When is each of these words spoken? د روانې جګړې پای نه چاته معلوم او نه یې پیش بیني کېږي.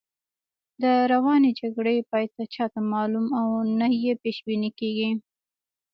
د 0.81 0.83
روانې 1.11 1.49
جګړې 1.59 1.95
پای 2.09 2.25
نه 2.37 2.45
چاته 2.53 2.79
معلوم 2.93 3.27
او 3.39 3.45
نه 3.79 3.87
یې 4.03 4.11
پیش 4.23 4.37
بیني 4.45 4.71
کېږي. 4.79 5.11